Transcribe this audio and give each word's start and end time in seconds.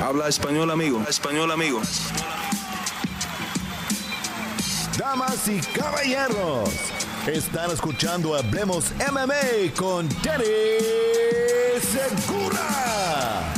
Habla 0.00 0.28
español, 0.28 0.70
amigo. 0.70 1.02
Español, 1.08 1.50
amigo. 1.50 1.80
Damas 4.96 5.48
y 5.48 5.60
caballeros, 5.76 6.70
están 7.26 7.72
escuchando 7.72 8.36
Hablemos 8.36 8.92
MMA 9.10 9.74
con 9.76 10.08
Danny 10.22 10.44
Segura. 11.80 13.54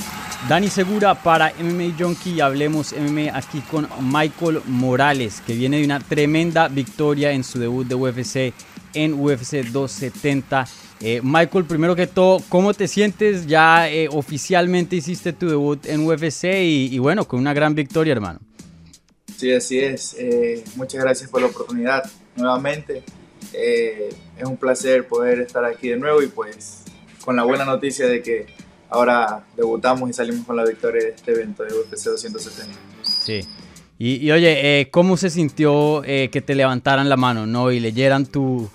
Dani 0.48 0.70
Segura 0.70 1.14
para 1.14 1.52
MMA 1.60 1.94
Junkie 1.98 2.32
y 2.32 2.40
Hablemos 2.40 2.94
MMA 2.94 3.36
aquí 3.36 3.60
con 3.70 3.86
Michael 4.00 4.62
Morales, 4.66 5.42
que 5.46 5.54
viene 5.54 5.78
de 5.78 5.84
una 5.84 6.00
tremenda 6.00 6.68
victoria 6.68 7.32
en 7.32 7.44
su 7.44 7.58
debut 7.58 7.86
de 7.86 7.94
UFC 7.94 8.54
en 8.94 9.14
UFC 9.14 9.64
270. 9.64 10.66
Eh, 11.02 11.20
Michael, 11.24 11.64
primero 11.64 11.96
que 11.96 12.06
todo, 12.06 12.42
¿cómo 12.50 12.74
te 12.74 12.86
sientes? 12.86 13.46
Ya 13.46 13.90
eh, 13.90 14.08
oficialmente 14.10 14.96
hiciste 14.96 15.32
tu 15.32 15.48
debut 15.48 15.86
en 15.86 16.06
UFC 16.06 16.44
y, 16.62 16.98
bueno, 16.98 17.26
con 17.26 17.40
una 17.40 17.54
gran 17.54 17.74
victoria, 17.74 18.12
hermano. 18.12 18.38
Sí, 19.36 19.50
así 19.52 19.78
es. 19.78 20.14
Eh, 20.18 20.62
muchas 20.76 21.02
gracias 21.02 21.30
por 21.30 21.40
la 21.40 21.46
oportunidad 21.46 22.02
nuevamente. 22.36 23.02
es 23.54 24.44
un 24.44 24.58
placer 24.58 25.08
poder 25.08 25.40
estar 25.40 25.64
aquí 25.64 25.88
de 25.88 25.96
nuevo 25.96 26.22
y 26.22 26.26
pues 26.26 26.84
con 27.24 27.34
la 27.36 27.44
buena 27.44 27.64
noticia 27.64 28.06
de 28.06 28.22
que 28.22 28.46
ahora 28.90 29.46
debutamos 29.56 30.10
y 30.10 30.12
salimos 30.12 30.46
con 30.46 30.56
la 30.56 30.64
victoria 30.64 31.02
de 31.02 31.10
este 31.10 31.32
evento 31.32 31.62
de 31.62 31.72
UFC 31.72 32.04
270. 32.04 32.78
Sí. 33.02 33.40
Y, 33.98 34.30
oye, 34.30 34.88
¿cómo 34.90 35.16
se 35.16 35.30
sintió 35.30 36.02
que 36.02 36.42
te 36.44 36.54
levantaran 36.54 37.08
la 37.08 37.16
mano 37.16 37.46
¿no? 37.46 37.70
y 37.70 37.80
leyeran 37.80 38.26
tu, 38.26 38.70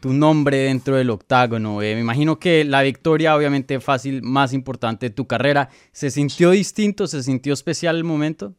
tu 0.00 0.12
nombre 0.12 0.56
dentro 0.58 0.96
del 0.96 1.10
octágono. 1.10 1.82
Eh, 1.82 1.94
me 1.94 2.00
imagino 2.00 2.38
que 2.38 2.64
la 2.64 2.82
victoria, 2.82 3.36
obviamente, 3.36 3.80
fácil, 3.80 4.22
más 4.22 4.52
importante 4.52 5.10
de 5.10 5.14
tu 5.14 5.26
carrera. 5.26 5.68
¿Se 5.92 6.10
sintió 6.10 6.50
distinto? 6.50 7.06
¿Se 7.06 7.22
sintió 7.22 7.52
especial 7.52 7.96
el 7.96 8.04
momento? 8.04 8.54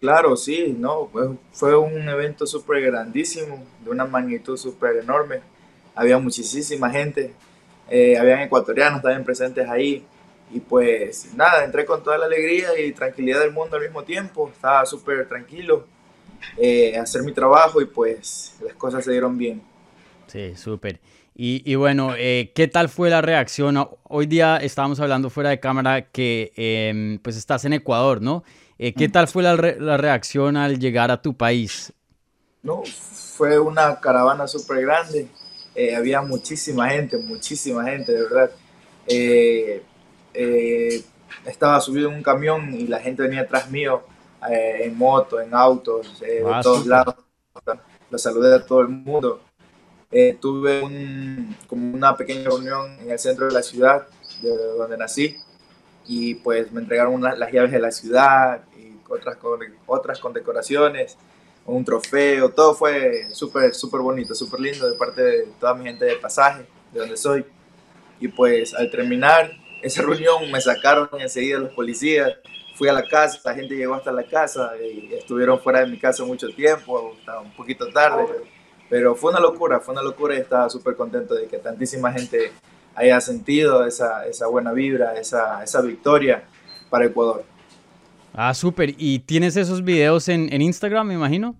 Claro, 0.00 0.36
sí, 0.36 0.76
no, 0.78 1.10
fue 1.50 1.76
un 1.76 2.08
evento 2.08 2.46
súper 2.46 2.82
grandísimo, 2.82 3.64
de 3.82 3.90
una 3.90 4.04
magnitud 4.04 4.56
súper 4.56 4.98
enorme. 4.98 5.40
Había 5.94 6.18
muchísima 6.18 6.88
gente, 6.88 7.34
eh, 7.90 8.16
habían 8.16 8.40
ecuatorianos 8.40 9.02
también 9.02 9.24
presentes 9.24 9.68
ahí. 9.68 10.04
Y 10.52 10.60
pues 10.60 11.34
nada, 11.34 11.64
entré 11.64 11.84
con 11.84 12.02
toda 12.02 12.16
la 12.16 12.26
alegría 12.26 12.78
y 12.78 12.92
tranquilidad 12.92 13.40
del 13.40 13.52
mundo 13.52 13.76
al 13.76 13.82
mismo 13.82 14.04
tiempo. 14.04 14.48
Estaba 14.54 14.86
súper 14.86 15.26
tranquilo 15.28 15.84
eh, 16.56 16.96
hacer 16.96 17.22
mi 17.22 17.32
trabajo 17.32 17.80
y 17.80 17.86
pues 17.86 18.56
las 18.64 18.74
cosas 18.74 19.04
se 19.04 19.12
dieron 19.12 19.36
bien. 19.36 19.60
Sí, 20.28 20.54
súper. 20.56 21.00
Y, 21.40 21.76
bueno, 21.76 22.14
eh, 22.16 22.50
¿qué 22.52 22.66
tal 22.66 22.88
fue 22.88 23.10
la 23.10 23.20
reacción? 23.20 23.88
Hoy 24.02 24.26
día 24.26 24.56
estábamos 24.56 24.98
hablando 24.98 25.30
fuera 25.30 25.50
de 25.50 25.60
cámara 25.60 26.10
que 26.10 26.52
em, 26.56 27.20
pues 27.20 27.36
estás 27.36 27.64
en 27.64 27.74
Ecuador, 27.74 28.20
¿no? 28.20 28.42
Eh, 28.76 28.92
¿Qué 28.92 29.08
tal 29.08 29.28
fue 29.28 29.44
la, 29.44 29.54
reacción 29.56 30.56
al 30.56 30.80
llegar 30.80 31.12
a 31.12 31.22
tu 31.22 31.36
país? 31.36 31.92
No, 32.64 32.82
fue 32.84 33.56
una 33.60 34.00
caravana 34.00 34.48
súper 34.48 34.80
grande. 34.80 35.28
Eh, 35.76 35.94
había 35.94 36.22
muchísima 36.22 36.88
gente, 36.88 37.16
muchísima 37.18 37.84
gente, 37.84 38.12
de 38.12 38.22
verdad. 38.24 38.50
estaba 41.46 41.80
subido 41.80 42.10
en 42.10 42.16
un 42.16 42.22
camión 42.24 42.74
y 42.74 42.88
la 42.88 42.98
gente 42.98 43.22
venía 43.22 43.42
atrás 43.42 43.70
mío 43.70 44.02
en 44.50 44.98
moto, 44.98 45.40
en 45.40 45.54
autos, 45.54 46.18
de 46.18 46.42
ah, 46.44 46.60
todos 46.64 46.84
lados. 46.84 47.14
Lo 48.10 48.18
saludé 48.18 48.56
a 48.56 48.66
todo 48.66 48.80
el 48.80 48.88
mundo 48.88 49.47
eh, 50.10 50.36
tuve 50.40 50.82
un, 50.82 51.56
como 51.66 51.94
una 51.94 52.16
pequeña 52.16 52.44
reunión 52.44 52.98
en 53.00 53.10
el 53.10 53.18
centro 53.18 53.46
de 53.46 53.52
la 53.52 53.62
ciudad, 53.62 54.06
de 54.40 54.50
donde 54.76 54.96
nací, 54.96 55.36
y 56.06 56.36
pues 56.36 56.72
me 56.72 56.80
entregaron 56.80 57.20
las 57.22 57.52
llaves 57.52 57.70
de 57.70 57.80
la 57.80 57.90
ciudad 57.90 58.64
y 58.76 58.96
otras 59.08 59.36
con, 59.36 59.60
otras 59.86 60.18
condecoraciones, 60.18 61.18
un 61.66 61.84
trofeo, 61.84 62.48
todo 62.50 62.74
fue 62.74 63.26
súper, 63.30 63.74
súper 63.74 64.00
bonito, 64.00 64.34
súper 64.34 64.60
lindo 64.60 64.90
de 64.90 64.96
parte 64.96 65.22
de 65.22 65.48
toda 65.60 65.74
mi 65.74 65.84
gente 65.84 66.06
de 66.06 66.16
pasaje, 66.16 66.66
de 66.92 67.00
donde 67.00 67.16
soy. 67.18 67.44
Y 68.20 68.28
pues 68.28 68.72
al 68.74 68.90
terminar 68.90 69.52
esa 69.82 70.00
reunión 70.02 70.50
me 70.50 70.60
sacaron 70.62 71.08
enseguida 71.20 71.58
los 71.58 71.74
policías, 71.74 72.32
fui 72.74 72.88
a 72.88 72.94
la 72.94 73.06
casa, 73.06 73.38
la 73.44 73.54
gente 73.54 73.76
llegó 73.76 73.94
hasta 73.94 74.10
la 74.12 74.24
casa 74.24 74.72
y 74.78 75.12
estuvieron 75.12 75.60
fuera 75.60 75.80
de 75.80 75.88
mi 75.88 75.98
casa 75.98 76.24
mucho 76.24 76.48
tiempo, 76.48 77.14
hasta 77.18 77.40
un 77.40 77.52
poquito 77.52 77.86
tarde 77.88 78.24
pero 78.88 79.14
fue 79.14 79.30
una 79.30 79.40
locura, 79.40 79.80
fue 79.80 79.92
una 79.92 80.02
locura 80.02 80.34
y 80.34 80.38
estaba 80.38 80.68
súper 80.70 80.96
contento 80.96 81.34
de 81.34 81.46
que 81.46 81.58
tantísima 81.58 82.12
gente 82.12 82.52
haya 82.94 83.20
sentido 83.20 83.86
esa, 83.86 84.26
esa 84.26 84.46
buena 84.46 84.72
vibra, 84.72 85.18
esa, 85.18 85.62
esa 85.62 85.80
victoria 85.82 86.44
para 86.90 87.06
Ecuador. 87.06 87.44
Ah, 88.32 88.54
súper. 88.54 88.94
¿Y 88.98 89.20
tienes 89.20 89.56
esos 89.56 89.84
videos 89.84 90.28
en, 90.28 90.52
en, 90.52 90.62
Instagram, 90.62 91.06
me 91.06 91.14
imagino? 91.14 91.56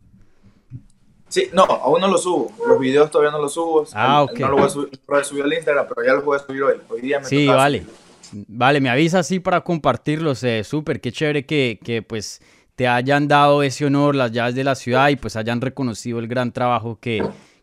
Sí, 1.28 1.48
no, 1.52 1.64
aún 1.64 2.00
no 2.00 2.08
los 2.08 2.22
subo. 2.22 2.52
Los 2.66 2.78
videos 2.80 3.10
todavía 3.10 3.32
no 3.32 3.40
los 3.40 3.52
subo. 3.52 3.84
Ah, 3.92 4.22
ok. 4.22 4.38
No 4.38 4.48
los 4.50 4.74
voy 5.06 5.20
a 5.20 5.24
subir, 5.24 5.44
al 5.44 5.52
Instagram, 5.52 5.86
pero 5.88 6.06
ya 6.06 6.14
los 6.14 6.24
voy 6.24 6.36
a 6.36 6.38
subir 6.40 6.62
hoy. 6.62 6.76
Hoy 6.88 7.00
día 7.00 7.20
me 7.20 7.26
Sí, 7.26 7.46
vale. 7.46 7.84
Vale, 8.32 8.80
me 8.80 8.90
avisa 8.90 9.20
así 9.20 9.40
para 9.40 9.62
compartirlos. 9.62 10.42
Eh, 10.44 10.62
súper, 10.64 11.00
qué 11.00 11.12
chévere 11.12 11.46
que, 11.46 11.78
que 11.82 12.02
pues 12.02 12.40
te 12.78 12.86
hayan 12.86 13.26
dado 13.26 13.64
ese 13.64 13.86
honor, 13.86 14.14
las 14.14 14.30
llaves 14.30 14.54
de 14.54 14.62
la 14.62 14.76
ciudad 14.76 15.08
y 15.08 15.16
pues 15.16 15.34
hayan 15.34 15.60
reconocido 15.60 16.20
el 16.20 16.28
gran 16.28 16.52
trabajo 16.52 16.96
que, 17.00 17.20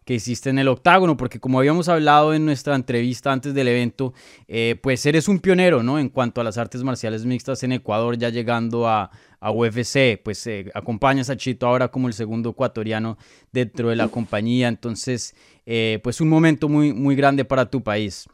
hiciste 0.07 0.49
en 0.49 0.59
el 0.59 0.67
octágono, 0.67 1.15
porque 1.15 1.39
como 1.39 1.57
habíamos 1.57 1.87
hablado 1.87 2.33
en 2.33 2.45
nuestra 2.45 2.75
entrevista 2.75 3.31
antes 3.31 3.53
del 3.53 3.69
evento, 3.69 4.13
eh, 4.49 4.77
pues 4.83 5.05
eres 5.05 5.29
un 5.29 5.39
pionero, 5.39 5.83
¿no? 5.83 5.99
En 5.99 6.09
cuanto 6.09 6.41
a 6.41 6.43
las 6.43 6.57
artes 6.57 6.83
marciales 6.83 7.25
mixtas 7.25 7.63
en 7.63 7.71
Ecuador, 7.71 8.17
ya 8.17 8.27
llegando 8.27 8.89
a, 8.89 9.09
UFC, 9.41 10.21
pues 10.21 10.45
eh, 10.47 10.69
acompañas 10.73 11.29
a 11.29 11.37
Chito 11.37 11.65
ahora 11.65 11.87
como 11.87 12.07
el 12.07 12.13
segundo 12.13 12.49
ecuatoriano 12.49 13.17
dentro 13.53 13.89
de 13.89 13.95
la 13.95 14.09
compañía, 14.09 14.67
entonces, 14.67 15.33
eh, 15.65 15.99
pues 16.03 16.19
un 16.19 16.27
momento 16.27 16.67
muy, 16.67 16.91
muy 16.91 17.15
grande 17.15 17.45
para 17.45 17.69
tu 17.69 17.81
país. 17.81 18.27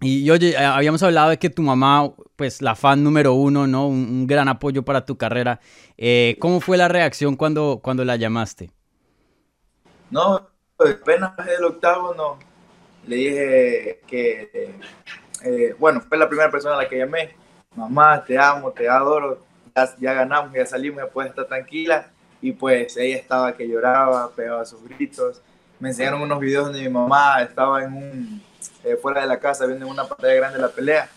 Y, 0.00 0.28
oye, 0.30 0.50
eh, 0.50 0.56
habíamos 0.58 1.02
hablado 1.02 1.30
de 1.30 1.38
que 1.38 1.48
tu 1.48 1.62
mamá, 1.62 2.12
pues 2.36 2.60
la 2.60 2.74
fan 2.74 3.02
número 3.02 3.32
uno, 3.32 3.66
¿no? 3.66 3.88
Un, 3.88 4.26
gran 4.26 4.48
apoyo 4.48 4.82
para 4.84 5.04
tu 5.04 5.16
carrera. 5.16 5.60
Eh, 5.96 6.36
¿Cómo 6.38 6.60
fue 6.60 6.76
la 6.76 6.88
reacción 6.88 7.36
cuando, 7.36 7.80
cuando 7.82 8.04
la 8.04 8.16
llamaste? 8.16 8.70
No, 10.10 10.48
apenas 10.78 11.32
el 11.48 11.64
octavo, 11.64 12.14
no. 12.14 12.38
Le 13.06 13.16
dije 13.16 14.00
que, 14.06 14.78
eh, 15.44 15.74
bueno, 15.78 16.02
fue 16.02 16.18
la 16.18 16.28
primera 16.28 16.50
persona 16.50 16.74
a 16.74 16.82
la 16.82 16.88
que 16.88 16.98
llamé. 16.98 17.34
Mamá, 17.74 18.22
te 18.24 18.38
amo, 18.38 18.72
te 18.72 18.88
adoro. 18.88 19.44
Ya, 19.98 20.12
ganamos, 20.12 20.52
ya 20.54 20.66
salimos, 20.66 21.02
ya 21.02 21.10
puedes 21.10 21.30
estar 21.30 21.46
tranquila. 21.46 22.10
Y 22.42 22.52
pues 22.52 22.96
ella 22.96 23.16
estaba 23.16 23.56
que 23.56 23.66
lloraba, 23.66 24.30
pegaba 24.34 24.64
sus 24.66 24.82
gritos. 24.82 25.40
Me 25.78 25.90
enseñaron 25.90 26.20
unos 26.20 26.40
videos 26.40 26.66
donde 26.66 26.82
mi 26.82 26.88
mamá 26.88 27.42
estaba 27.42 27.82
en 27.82 27.92
un 27.92 28.42
eh, 28.84 28.96
fuera 28.96 29.20
de 29.20 29.26
la 29.26 29.38
casa 29.38 29.66
viendo 29.66 29.86
en 29.86 29.92
una 29.92 30.06
pantalla 30.06 30.34
grande 30.34 30.58
la 30.58 30.68
pelea 30.68 31.08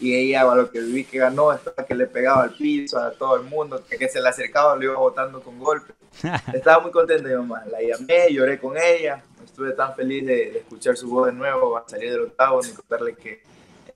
y 0.00 0.14
ella 0.14 0.42
a 0.42 0.54
lo 0.54 0.70
que 0.70 0.80
vi 0.80 1.04
que 1.04 1.18
ganó 1.18 1.52
estaba 1.52 1.84
que 1.84 1.94
le 1.94 2.06
pegaba 2.06 2.44
al 2.44 2.54
piso 2.54 2.98
a 2.98 3.10
todo 3.10 3.36
el 3.36 3.42
mundo, 3.42 3.82
que, 3.88 4.08
se 4.08 4.20
le 4.20 4.28
acercaba 4.28 4.76
lo 4.76 4.84
iba 4.84 4.96
botando 4.96 5.40
con 5.40 5.58
golpes. 5.58 5.96
Estaba 6.54 6.82
muy 6.82 6.92
contenta 6.92 7.28
mi 7.28 7.34
mamá, 7.34 7.64
la 7.70 7.82
llamé, 7.82 8.32
lloré 8.32 8.58
con 8.58 8.76
ella, 8.76 9.22
estuve 9.44 9.72
tan 9.72 9.94
feliz 9.96 10.24
de, 10.24 10.58
escuchar 10.58 10.96
su 10.96 11.08
voz 11.10 11.26
de 11.26 11.32
nuevo, 11.32 11.76
a 11.76 11.88
salir 11.88 12.12
del 12.12 12.22
octavo, 12.22 12.60
y 12.64 12.72
contarle 12.72 13.14
que 13.16 13.42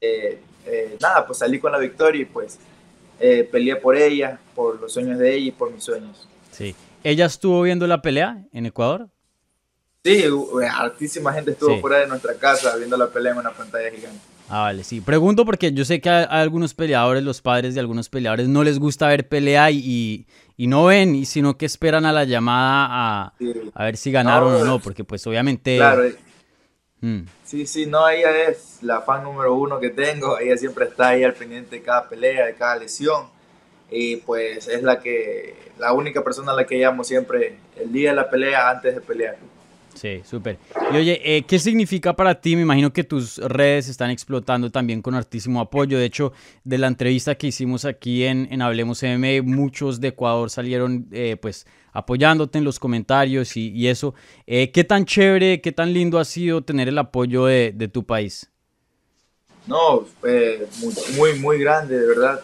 eh, 0.01 0.41
eh, 0.67 0.97
nada, 1.01 1.25
pues 1.25 1.39
salí 1.39 1.61
con 1.61 1.71
la 1.71 1.79
victoria 1.79 2.23
y 2.23 2.25
pues 2.25 2.59
peleé 3.53 3.77
por 3.77 3.95
ella, 3.95 4.41
por 4.53 4.81
los 4.81 4.93
sueños 4.93 5.17
de 5.17 5.33
ella 5.33 5.47
y 5.47 5.53
por 5.53 5.71
mis 5.71 5.85
sueños. 5.85 6.29
Sí. 6.51 6.75
¿Ella 7.05 7.27
estuvo 7.27 7.63
viendo 7.63 7.87
la 7.89 8.01
pelea 8.01 8.45
en 8.53 8.67
Ecuador? 8.67 9.09
Sí, 10.05 10.25
hartísima 10.69 11.33
gente 11.33 11.53
estuvo 11.53 11.81
fuera 11.81 11.99
de 11.99 12.09
nuestra 12.09 12.35
casa 12.35 12.77
viendo 12.77 12.97
la 12.97 13.09
pelea 13.09 13.33
en 13.33 13.39
una 13.39 13.53
pantalla 13.53 13.89
gigante. 13.91 14.19
Ah, 14.49 14.63
vale, 14.63 14.83
sí. 14.83 15.01
Pregunto 15.01 15.45
porque 15.45 15.73
yo 15.73 15.85
sé 15.85 16.01
que 16.01 16.11
a, 16.11 16.25
algunos 16.25 16.75
peleadores, 16.75 17.23
los 17.23 17.41
padres 17.41 17.75
de 17.75 17.81
algunos 17.81 18.09
peleadores, 18.09 18.49
no 18.49 18.65
les 18.65 18.81
gusta 18.81 19.07
ver 19.07 19.29
pelea 19.29 19.71
y, 19.71 20.27
y, 20.57 20.67
no 20.67 20.87
ven, 20.87 21.15
y 21.15 21.25
sino 21.25 21.57
que 21.57 21.67
esperan 21.67 22.05
a 22.05 22.13
la 22.13 22.25
llamada 22.25 22.89
a, 22.91 23.33
a 23.75 23.85
ver 23.85 23.97
si 23.97 24.11
ganaron 24.11 24.55
o 24.55 24.65
no, 24.65 24.81
porque 24.81 25.05
pues 25.05 25.27
obviamente... 25.27 25.77
Claro. 25.77 26.05
Eh. 26.05 26.17
Mm. 27.01 27.23
Sí, 27.45 27.67
sí, 27.67 27.87
no, 27.87 28.09
ella 28.09 28.49
es 28.49 28.79
la 28.83 29.03
fan 29.03 29.23
número 29.23 29.55
uno 29.55 29.79
que 29.79 29.91
tengo, 29.91 30.39
ella 30.39 30.57
siempre 30.57 30.87
está 30.87 31.09
ahí 31.09 31.25
al 31.25 31.35
pendiente 31.35 31.77
de 31.77 31.83
cada 31.83 32.09
pelea, 32.09 32.47
de 32.47 32.55
cada 32.55 32.77
lesión, 32.77 33.27
y 33.91 34.17
pues 34.17 34.69
es 34.69 34.83
la 34.83 35.01
que, 35.01 35.55
la 35.79 35.93
única 35.93 36.23
persona 36.23 36.53
a 36.53 36.57
la 36.57 36.67
que 36.67 36.77
llamo 36.77 37.05
siempre 37.05 37.57
el 37.77 37.93
día 37.93 38.11
de 38.11 38.17
la 38.17 38.29
pelea 38.29 38.69
antes 38.69 38.95
de 38.95 39.01
pelear. 39.01 39.37
Sí, 39.95 40.21
súper. 40.25 40.59
Y 40.93 40.97
oye, 40.97 41.21
eh, 41.25 41.43
¿qué 41.43 41.59
significa 41.59 42.15
para 42.17 42.41
ti? 42.41 42.57
Me 42.57 42.63
imagino 42.63 42.93
que 42.93 43.05
tus 43.05 43.39
redes 43.39 43.89
están 43.89 44.11
explotando 44.11 44.71
también 44.71 45.03
con 45.03 45.15
altísimo 45.15 45.61
apoyo. 45.61 45.99
De 45.99 46.05
hecho, 46.05 46.33
de 46.65 46.79
la 46.79 46.87
entrevista 46.87 47.35
que 47.35 47.49
hicimos 47.49 47.85
aquí 47.85 48.25
en, 48.25 48.63
Hablemos 48.63 49.03
M, 49.03 49.43
muchos 49.43 50.01
de 50.01 50.09
Ecuador 50.09 50.51
salieron 50.51 51.07
eh, 51.13 51.37
pues 51.41 51.67
apoyándote 51.93 52.59
en 52.59 52.65
los 52.65 52.79
comentarios 52.79 53.57
y, 53.57 53.87
eso. 53.87 54.15
Eh, 54.47 54.71
¿Qué 54.71 54.85
tan 54.85 55.05
chévere, 55.05 55.61
qué 55.61 55.73
tan 55.73 55.93
lindo 55.93 56.19
ha 56.19 56.25
sido 56.25 56.63
tener 56.63 56.89
el 56.89 56.99
apoyo 56.99 57.47
de, 57.47 57.91
tu 57.93 58.05
país? 58.05 58.51
No, 59.67 60.07
muy, 61.17 61.39
muy, 61.39 61.59
grande, 61.59 61.99
de 61.99 62.07
verdad. 62.07 62.41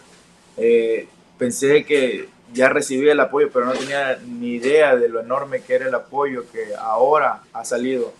pensé 1.38 1.84
que 1.84 2.28
ya 2.52 2.68
recibí 2.68 3.08
el 3.08 3.20
apoyo, 3.20 3.50
pero 3.52 3.66
no 3.66 3.72
tenía 3.72 4.18
ni 4.26 4.54
idea 4.54 4.96
de 4.96 5.08
lo 5.08 5.20
enorme 5.20 5.62
que 5.62 5.74
era 5.74 5.88
el 5.88 5.94
apoyo 5.94 6.44
que 6.50 6.74
ahora 6.76 7.42
ha 7.52 7.64
salido 7.64 8.12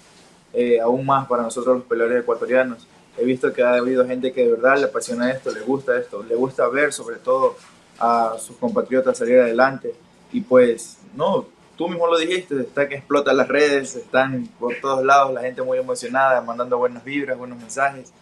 eh, 0.53 0.81
aún 0.81 1.05
más 1.07 1.27
para 1.27 1.43
nosotros 1.43 1.79
los 1.79 1.87
peleadores 1.87 2.23
ecuatorianos. 2.23 2.87
He 3.17 3.25
visto 3.25 3.53
que 3.53 3.63
ha 3.63 3.75
habido 3.75 4.07
gente 4.07 4.33
que 4.33 4.45
de 4.45 4.53
verdad 4.53 4.79
le 4.79 4.85
apasiona 4.85 5.31
esto, 5.31 5.51
le 5.51 5.61
gusta 5.61 5.99
esto, 5.99 6.23
le 6.23 6.35
gusta 6.37 6.69
ver 6.69 6.93
sobre 6.93 7.17
todo 7.17 7.57
a 7.99 8.37
sus 8.39 8.57
compatriotas 8.57 9.19
salir 9.19 9.41
adelante. 9.41 9.95
Y 10.33 10.43
pues, 10.43 10.99
no, 11.17 11.47
tú 11.77 11.89
mismo 11.89 12.07
lo 12.07 12.19
dijiste, 12.19 12.61
está 12.61 12.89
que 12.89 12.97
explota 12.97 13.33
las 13.33 13.49
redes, 13.49 13.97
están 13.97 14.49
por 14.59 14.75
todos 14.81 15.05
lados 15.05 15.33
la 15.33 15.41
gente 15.43 15.63
muy 15.63 15.79
emocionada, 15.79 16.41
mandando 16.41 16.79
buenas 16.79 17.05
vibras, 17.05 17.37
buenos 17.37 17.59
mensajes. 17.59 18.13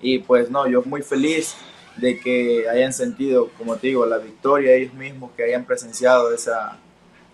Y 0.00 0.20
pues 0.20 0.50
no, 0.50 0.66
yo 0.66 0.82
muy 0.82 1.02
feliz 1.02 1.54
de 2.00 2.18
que 2.18 2.68
hayan 2.68 2.92
sentido, 2.92 3.50
como 3.58 3.76
te 3.76 3.88
digo, 3.88 4.06
la 4.06 4.18
victoria 4.18 4.74
ellos 4.74 4.94
mismos, 4.94 5.30
que 5.36 5.44
hayan 5.44 5.64
presenciado 5.64 6.32
esa, 6.32 6.78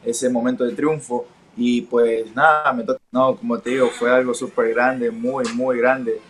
ese 0.05 0.29
momento 0.29 0.65
de 0.65 0.75
triunfo. 0.75 1.27
Y 1.57 1.83
pues 1.83 2.35
nada, 2.35 2.73
me 2.73 2.85
no, 3.11 3.37
como 3.37 3.59
te 3.59 3.71
digo, 3.71 3.89
fue 3.89 4.11
algo 4.11 4.35
súper 4.35 4.75
grande, 4.75 5.11
muy, 5.11 5.45
muy 5.55 5.79
grande. 5.79 6.21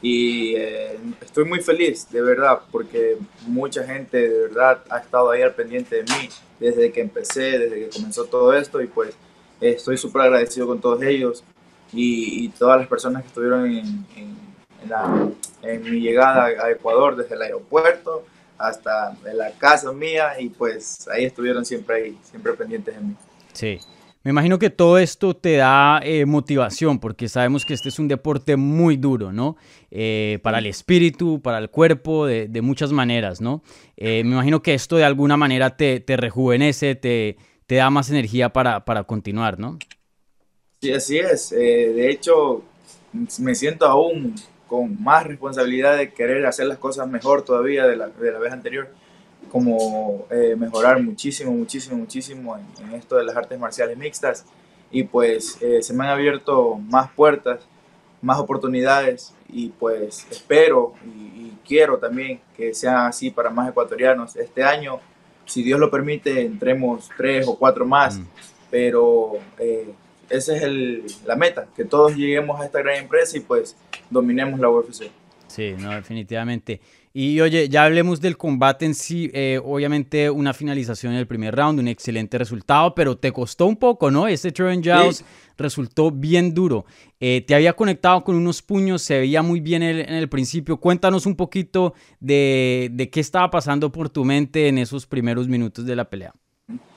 Y 0.00 0.54
eh, 0.54 0.98
estoy 1.20 1.44
muy 1.44 1.60
feliz, 1.60 2.08
de 2.10 2.22
verdad, 2.22 2.60
porque 2.70 3.16
mucha 3.46 3.84
gente 3.84 4.28
de 4.28 4.38
verdad 4.48 4.82
ha 4.90 4.98
estado 4.98 5.30
ahí 5.30 5.42
al 5.42 5.54
pendiente 5.54 5.96
de 5.96 6.02
mí 6.02 6.28
desde 6.60 6.92
que 6.92 7.00
empecé, 7.00 7.58
desde 7.58 7.80
que 7.80 7.90
comenzó 7.90 8.24
todo 8.26 8.52
esto. 8.54 8.80
Y 8.80 8.86
pues 8.86 9.16
estoy 9.60 9.96
súper 9.96 10.22
agradecido 10.22 10.66
con 10.66 10.80
todos 10.80 11.02
ellos 11.02 11.42
y, 11.92 12.48
todas 12.50 12.78
las 12.78 12.88
personas 12.88 13.22
que 13.22 13.28
estuvieron 13.28 13.66
en, 13.66 14.45
mi 15.82 16.00
llegada 16.00 16.44
a 16.46 16.70
Ecuador 16.70 17.16
desde 17.16 17.34
el 17.34 17.42
aeropuerto 17.42 18.24
hasta 18.58 19.16
la 19.34 19.50
casa 19.52 19.92
mía 19.92 20.40
y 20.40 20.48
pues 20.48 21.06
ahí 21.08 21.24
estuvieron 21.24 21.64
siempre 21.64 21.96
ahí, 21.96 22.18
siempre 22.22 22.52
pendientes 22.54 22.94
de 22.94 23.00
mí. 23.00 23.14
Sí. 23.52 23.78
Me 24.26 24.30
imagino 24.30 24.58
que 24.58 24.70
todo 24.70 24.98
esto 24.98 25.36
te 25.36 25.54
da 25.54 26.00
eh, 26.02 26.26
motivación, 26.26 26.98
porque 26.98 27.28
sabemos 27.28 27.64
que 27.64 27.74
este 27.74 27.90
es 27.90 28.00
un 28.00 28.08
deporte 28.08 28.56
muy 28.56 28.96
duro, 28.96 29.32
¿no? 29.32 29.56
Eh, 29.92 30.40
para 30.42 30.58
el 30.58 30.66
espíritu, 30.66 31.40
para 31.40 31.58
el 31.58 31.70
cuerpo, 31.70 32.26
de, 32.26 32.60
muchas 32.60 32.90
maneras, 32.90 33.40
¿no? 33.40 33.62
Eh, 33.96 34.24
me 34.24 34.32
imagino 34.32 34.62
que 34.62 34.74
esto 34.74 34.96
de 34.96 35.04
alguna 35.04 35.36
manera 35.36 35.76
te, 35.76 36.00
te 36.00 36.16
rejuvenece, 36.16 36.96
te, 36.96 37.36
te, 37.68 37.76
da 37.76 37.88
más 37.88 38.10
energía 38.10 38.52
para, 38.52 38.84
para, 38.84 39.04
continuar, 39.04 39.60
¿no? 39.60 39.78
Sí, 40.82 40.92
así 40.92 41.18
es. 41.18 41.50
de 41.50 42.10
hecho, 42.10 42.64
me 43.38 43.54
siento 43.54 43.86
aún 43.86 44.34
con 44.66 45.02
más 45.02 45.26
responsabilidad 45.26 45.96
de 45.96 46.12
querer 46.12 46.44
hacer 46.46 46.66
las 46.66 46.78
cosas 46.78 47.08
mejor 47.08 47.42
todavía 47.42 47.86
de 47.86 47.96
la, 47.96 48.08
de 48.08 48.32
la 48.32 48.38
vez 48.38 48.52
anterior, 48.52 48.88
como 49.50 50.26
eh, 50.30 50.56
mejorar 50.58 51.02
muchísimo, 51.02 51.52
muchísimo, 51.52 51.96
muchísimo 51.96 52.56
en, 52.56 52.94
esto 52.94 53.16
de 53.16 53.24
las 53.24 53.36
artes 53.36 53.58
marciales 53.58 53.96
mixtas. 53.96 54.44
Y 54.90 55.04
pues 55.04 55.60
eh, 55.62 55.82
se 55.82 55.92
me 55.92 56.04
han 56.04 56.10
abierto 56.10 56.76
más 56.76 57.10
puertas, 57.10 57.60
más 58.22 58.38
oportunidades 58.38 59.34
y 59.48 59.68
pues 59.68 60.26
espero 60.30 60.94
y, 61.04 61.52
quiero 61.66 61.98
también 61.98 62.38
que 62.56 62.72
sea 62.74 63.08
así 63.08 63.30
para 63.30 63.50
más 63.50 63.68
ecuatorianos. 63.68 64.36
Este 64.36 64.62
año, 64.62 65.00
si 65.46 65.64
Dios 65.64 65.80
lo 65.80 65.90
permite, 65.90 66.42
entremos 66.42 67.10
tres 67.16 67.44
o 67.48 67.58
cuatro 67.58 67.84
más, 67.84 68.18
mm. 68.18 68.24
pero... 68.70 69.32
Eh, 69.58 69.92
esa 70.30 70.56
es 70.56 70.62
el, 70.62 71.04
la 71.24 71.36
meta, 71.36 71.68
que 71.76 71.84
todos 71.84 72.16
lleguemos 72.16 72.60
a 72.60 72.66
esta 72.66 72.80
gran 72.80 72.96
empresa 72.96 73.36
y 73.36 73.40
pues 73.40 73.76
dominemos 74.10 74.58
la 74.60 74.68
UFC. 74.68 75.10
Sí, 75.48 75.74
no, 75.78 75.90
definitivamente. 75.90 76.80
Y 77.18 77.40
oye, 77.40 77.70
ya 77.70 77.84
hablemos 77.84 78.20
del 78.20 78.36
combate 78.36 78.84
en 78.84 78.94
sí. 78.94 79.30
Eh, 79.32 79.58
obviamente 79.64 80.28
una 80.28 80.52
finalización 80.52 81.14
en 81.14 81.18
el 81.18 81.26
primer 81.26 81.56
round, 81.56 81.80
un 81.80 81.88
excelente 81.88 82.36
resultado, 82.36 82.94
pero 82.94 83.16
te 83.16 83.32
costó 83.32 83.64
un 83.64 83.76
poco, 83.76 84.10
¿no? 84.10 84.28
Ese 84.28 84.52
Trevor 84.52 84.82
Giles 84.82 85.24
resultó 85.56 86.10
bien 86.10 86.52
duro. 86.52 86.84
Eh, 87.18 87.42
te 87.46 87.54
había 87.54 87.72
conectado 87.72 88.22
con 88.22 88.34
unos 88.34 88.60
puños, 88.60 89.00
se 89.00 89.18
veía 89.18 89.40
muy 89.40 89.60
bien 89.60 89.82
en 89.82 90.12
el 90.12 90.28
principio. 90.28 90.76
Cuéntanos 90.76 91.24
un 91.24 91.36
poquito 91.36 91.94
de, 92.20 92.90
de 92.92 93.08
qué 93.08 93.20
estaba 93.20 93.50
pasando 93.50 93.90
por 93.90 94.10
tu 94.10 94.22
mente 94.22 94.68
en 94.68 94.76
esos 94.76 95.06
primeros 95.06 95.48
minutos 95.48 95.86
de 95.86 95.96
la 95.96 96.10
pelea. 96.10 96.34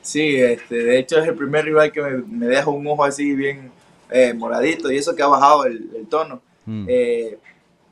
Sí, 0.02 0.36
este, 0.36 0.76
de 0.76 1.00
hecho 1.00 1.20
es 1.20 1.28
el 1.28 1.36
primer 1.36 1.66
rival 1.66 1.92
que 1.92 2.02
me, 2.02 2.48
deja 2.48 2.70
un 2.70 2.88
ojo 2.88 3.04
así 3.04 3.36
bien 3.36 3.72
eh, 4.10 4.34
moradito 4.34 4.92
y 4.92 4.98
eso 4.98 5.16
que 5.16 5.24
ha 5.24 5.28
bajado 5.28 5.66
el, 5.66 6.08
tono. 6.10 6.42
Mm. 6.66 6.86
Eh, 6.88 7.38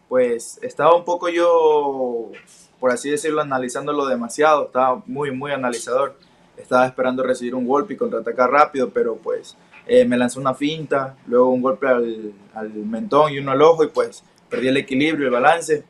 pues 0.08 0.60
estaba 0.62 0.96
un 0.96 1.04
poco 1.04 1.30
yo, 1.30 2.32
por 2.80 2.92
así 2.92 3.10
decirlo, 3.10 3.42
analizándolo 3.42 4.06
demasiado, 4.06 4.68
estaba 4.68 5.02
muy, 5.06 5.32
muy 5.32 5.52
analizador. 5.52 6.18
Estaba 6.56 6.88
esperando 6.88 7.22
recibir 7.22 7.54
un 7.54 7.68
golpe 7.68 7.94
y 7.94 7.98
contraatacar 7.98 8.50
rápido, 8.50 8.90
pero 8.90 9.16
pues 9.18 9.56
eh, 9.86 10.06
me 10.06 10.18
lanzó 10.18 10.40
una 10.40 10.56
finta, 10.56 11.16
luego 11.28 11.50
un 11.50 11.62
golpe 11.62 11.88
al, 11.88 12.34
al 12.56 12.70
mentón 12.70 13.32
y 13.32 13.40
uno 13.40 13.52
al 13.52 13.62
ojo 13.62 13.84
y 13.84 13.88
pues 13.88 14.24
perdí 14.50 14.70
el 14.70 14.78
equilibrio, 14.78 15.28
el 15.28 15.34
balance 15.34 15.84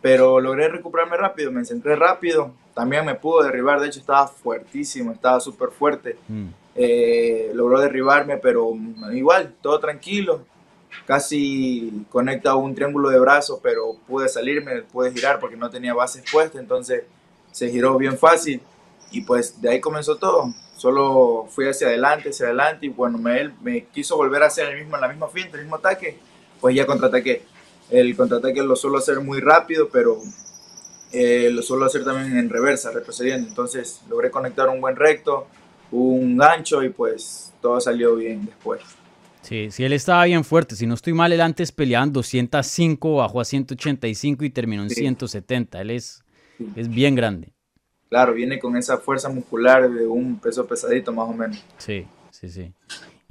pero 0.00 0.40
logré 0.40 0.68
recuperarme 0.68 1.16
rápido, 1.16 1.52
me 1.52 1.64
centré 1.64 1.96
rápido, 1.96 2.52
también 2.74 3.04
me 3.04 3.14
pudo 3.14 3.42
derribar, 3.42 3.80
de 3.80 3.88
hecho 3.88 4.00
estaba 4.00 4.28
fuertísimo, 4.28 5.12
estaba 5.12 5.40
súper 5.40 5.70
fuerte, 5.70 6.16
mm. 6.28 6.46
eh, 6.76 7.50
logró 7.54 7.80
derribarme, 7.80 8.36
pero 8.36 8.72
igual, 9.12 9.54
todo 9.60 9.78
tranquilo, 9.80 10.44
casi 11.06 12.04
conecta 12.10 12.54
un 12.54 12.74
triángulo 12.74 13.10
de 13.10 13.18
brazos, 13.18 13.60
pero 13.62 13.96
pude 14.06 14.28
salirme, 14.28 14.82
pude 14.82 15.12
girar 15.12 15.40
porque 15.40 15.56
no 15.56 15.70
tenía 15.70 15.94
base 15.94 16.20
expuesta, 16.20 16.58
entonces 16.58 17.04
se 17.52 17.68
giró 17.68 17.96
bien 17.98 18.16
fácil. 18.16 18.60
Y 19.12 19.22
pues 19.22 19.60
de 19.60 19.70
ahí 19.70 19.80
comenzó 19.80 20.16
todo, 20.16 20.54
solo 20.76 21.46
fui 21.50 21.66
hacia 21.66 21.88
adelante, 21.88 22.30
hacia 22.30 22.46
adelante 22.46 22.86
y 22.86 22.90
bueno, 22.90 23.18
me, 23.18 23.52
me 23.60 23.84
quiso 23.86 24.16
volver 24.16 24.44
a 24.44 24.46
hacer 24.46 24.68
el 24.68 24.78
mismo, 24.78 24.96
la 24.96 25.08
misma 25.08 25.26
finta, 25.28 25.56
el 25.56 25.64
mismo 25.64 25.76
ataque, 25.76 26.16
pues 26.60 26.76
ya 26.76 26.86
contraataqué. 26.86 27.42
El 27.90 28.16
contraataque 28.16 28.62
lo 28.62 28.76
suelo 28.76 28.98
hacer 28.98 29.18
muy 29.18 29.40
rápido, 29.40 29.88
pero 29.88 30.18
eh, 31.12 31.50
lo 31.50 31.62
suelo 31.62 31.86
hacer 31.86 32.04
también 32.04 32.36
en 32.36 32.48
reversa, 32.48 32.90
retrocediendo. 32.90 33.48
Entonces 33.48 34.02
logré 34.08 34.30
conectar 34.30 34.68
un 34.68 34.80
buen 34.80 34.96
recto, 34.96 35.46
un 35.90 36.36
gancho 36.36 36.82
y 36.82 36.90
pues 36.90 37.52
todo 37.60 37.80
salió 37.80 38.16
bien 38.16 38.46
después. 38.46 38.80
Sí, 39.42 39.70
sí, 39.70 39.84
él 39.84 39.92
estaba 39.92 40.24
bien 40.24 40.44
fuerte. 40.44 40.76
Si 40.76 40.86
no 40.86 40.94
estoy 40.94 41.12
mal, 41.12 41.32
él 41.32 41.40
antes 41.40 41.72
peleaba 41.72 42.04
en 42.04 42.12
205, 42.12 43.16
bajó 43.16 43.40
a 43.40 43.44
185 43.44 44.44
y 44.44 44.50
terminó 44.50 44.82
en 44.82 44.90
170. 44.90 45.80
Él 45.80 45.90
es, 45.90 46.22
es 46.76 46.88
bien 46.88 47.14
grande. 47.14 47.52
Claro, 48.10 48.34
viene 48.34 48.58
con 48.58 48.76
esa 48.76 48.98
fuerza 48.98 49.28
muscular 49.28 49.88
de 49.88 50.06
un 50.06 50.38
peso 50.38 50.66
pesadito 50.66 51.12
más 51.12 51.28
o 51.28 51.32
menos. 51.32 51.64
Sí, 51.78 52.06
sí, 52.30 52.48
sí. 52.48 52.72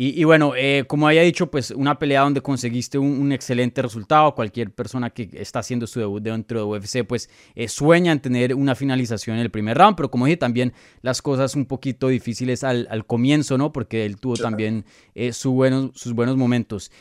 Y, 0.01 0.23
bueno, 0.23 0.53
eh, 0.55 0.85
como 0.87 1.09
había 1.09 1.23
dicho, 1.23 1.51
pues 1.51 1.71
una 1.71 1.99
pelea 1.99 2.21
donde 2.21 2.39
conseguiste 2.39 2.97
un, 2.97 3.33
excelente 3.33 3.81
resultado. 3.81 4.33
Cualquier 4.33 4.71
persona 4.71 5.09
que 5.09 5.29
está 5.33 5.59
haciendo 5.59 5.87
su 5.87 5.99
debut 5.99 6.23
dentro 6.23 6.57
de 6.59 6.65
UFC, 6.65 7.05
pues 7.05 7.29
eh, 7.53 7.67
sueña 7.67 8.13
en 8.13 8.21
tener 8.21 8.55
una 8.55 8.75
finalización 8.75 9.35
en 9.35 9.41
el 9.41 9.51
primer 9.51 9.77
round. 9.77 9.97
Pero 9.97 10.09
como 10.09 10.25
dije, 10.25 10.37
también 10.37 10.71
las 11.01 11.21
cosas 11.21 11.53
un 11.57 11.65
poquito 11.65 12.07
difíciles 12.07 12.63
al, 12.63 12.87
comienzo, 13.07 13.57
¿no? 13.57 13.73
Porque 13.73 14.05
él 14.05 14.15
tuvo 14.21 14.35
también 14.35 14.85
eh, 15.15 15.33
sus 15.33 15.51
buenos 15.51 16.37
momentos. 16.37 16.93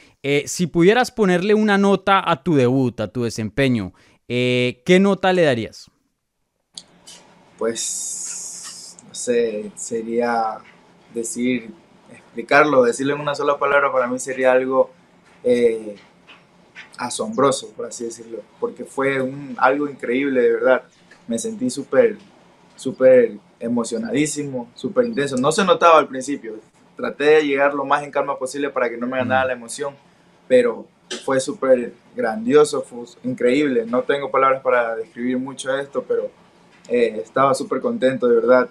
si 0.46 0.66
pudieras 0.66 1.12
ponerle 1.12 1.54
una 1.54 1.78
nota 1.78 2.28
a 2.28 2.42
tu 2.42 2.56
debut, 2.56 2.98
a 2.98 3.06
tu 3.06 3.22
desempeño, 3.22 3.92
¿qué 4.26 4.98
nota 5.00 5.32
le 5.32 5.42
darías? 5.42 5.88
Pues, 7.58 8.96
no 9.06 9.14
sé, 9.14 9.70
sería 9.76 10.58
decir 11.14 11.70
explicarlo, 12.38 12.84
decirlo 12.84 13.14
en 13.14 13.20
una 13.20 13.34
sola 13.34 13.58
palabra 13.58 13.90
para 13.90 14.06
mí 14.06 14.16
sería 14.20 14.52
algo 14.52 14.90
eh, 15.42 15.96
asombroso, 16.96 17.72
por 17.72 17.86
así 17.86 18.04
decirlo, 18.04 18.42
porque 18.60 18.84
fue 18.84 19.20
un, 19.20 19.56
algo 19.58 19.88
increíble, 19.88 20.40
de 20.40 20.52
verdad. 20.52 20.82
Me 21.26 21.36
sentí 21.36 21.68
súper, 21.68 22.16
súper 22.76 23.32
emocionadísimo, 23.58 24.70
súper 24.74 25.06
intenso. 25.06 25.36
No 25.36 25.50
se 25.50 25.64
notaba 25.64 25.98
al 25.98 26.06
principio, 26.06 26.54
traté 26.96 27.24
de 27.24 27.42
llegar 27.42 27.74
lo 27.74 27.84
más 27.84 28.04
en 28.04 28.12
calma 28.12 28.38
posible 28.38 28.70
para 28.70 28.88
que 28.88 28.96
no 28.96 29.08
me 29.08 29.18
ganara 29.18 29.46
la 29.46 29.54
emoción, 29.54 29.96
pero 30.46 30.86
fue 31.24 31.40
súper 31.40 31.92
grandioso, 32.14 32.82
fue 32.82 33.04
increíble. 33.24 33.84
No 33.84 34.02
tengo 34.02 34.30
palabras 34.30 34.62
para 34.62 34.94
describir 34.94 35.38
mucho 35.38 35.76
esto, 35.76 36.04
pero 36.06 36.30
eh, 36.88 37.20
estaba 37.20 37.52
súper 37.52 37.80
contento, 37.80 38.28
de 38.28 38.36
verdad. 38.36 38.70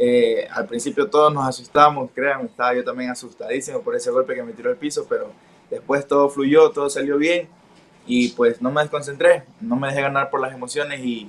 Eh, 0.00 0.46
al 0.52 0.68
principio 0.68 1.10
todos 1.10 1.34
nos 1.34 1.44
asustamos, 1.48 2.12
créanme, 2.14 2.44
estaba 2.44 2.72
yo 2.72 2.84
también 2.84 3.10
asustadísimo 3.10 3.82
por 3.82 3.96
ese 3.96 4.12
golpe 4.12 4.32
que 4.32 4.44
me 4.44 4.52
tiró 4.52 4.70
al 4.70 4.76
piso, 4.76 5.04
pero 5.08 5.32
después 5.68 6.06
todo 6.06 6.28
fluyó, 6.28 6.70
todo 6.70 6.88
salió 6.88 7.18
bien 7.18 7.48
y 8.06 8.28
pues 8.28 8.62
no 8.62 8.70
me 8.70 8.80
desconcentré, 8.82 9.42
no 9.60 9.74
me 9.74 9.88
dejé 9.88 10.02
ganar 10.02 10.30
por 10.30 10.40
las 10.40 10.54
emociones 10.54 11.00
y 11.00 11.28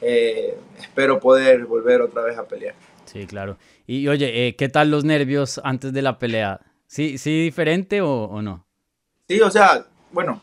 eh, 0.00 0.56
espero 0.78 1.20
poder 1.20 1.66
volver 1.66 2.00
otra 2.00 2.22
vez 2.22 2.38
a 2.38 2.48
pelear. 2.48 2.74
Sí, 3.04 3.26
claro. 3.26 3.58
Y 3.86 4.08
oye, 4.08 4.46
eh, 4.46 4.56
¿qué 4.56 4.70
tal 4.70 4.90
los 4.90 5.04
nervios 5.04 5.60
antes 5.62 5.92
de 5.92 6.00
la 6.00 6.18
pelea? 6.18 6.62
¿Sí, 6.86 7.18
sí 7.18 7.42
diferente 7.42 8.00
o, 8.00 8.40
no? 8.40 8.66
Sí, 9.28 9.38
o 9.42 9.50
sea, 9.50 9.86
bueno, 10.12 10.40